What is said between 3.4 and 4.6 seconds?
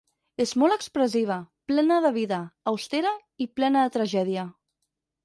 i plena de tragèdia.